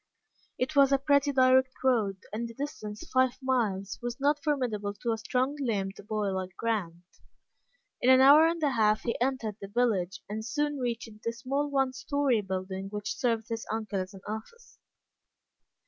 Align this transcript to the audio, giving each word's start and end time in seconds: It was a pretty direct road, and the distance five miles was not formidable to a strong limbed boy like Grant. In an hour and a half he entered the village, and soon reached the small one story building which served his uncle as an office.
It 0.57 0.75
was 0.75 0.91
a 0.91 0.97
pretty 0.97 1.31
direct 1.31 1.75
road, 1.83 2.17
and 2.33 2.47
the 2.47 2.55
distance 2.55 3.07
five 3.13 3.37
miles 3.39 3.99
was 4.01 4.19
not 4.19 4.43
formidable 4.43 4.95
to 4.95 5.11
a 5.11 5.17
strong 5.19 5.55
limbed 5.59 5.97
boy 6.09 6.29
like 6.29 6.55
Grant. 6.57 7.03
In 8.01 8.09
an 8.09 8.19
hour 8.19 8.47
and 8.47 8.63
a 8.63 8.71
half 8.71 9.01
he 9.03 9.15
entered 9.21 9.57
the 9.61 9.67
village, 9.67 10.23
and 10.27 10.43
soon 10.43 10.79
reached 10.79 11.07
the 11.23 11.31
small 11.31 11.69
one 11.69 11.93
story 11.93 12.41
building 12.41 12.89
which 12.89 13.13
served 13.15 13.49
his 13.49 13.63
uncle 13.71 13.99
as 14.01 14.15
an 14.15 14.21
office. 14.27 14.79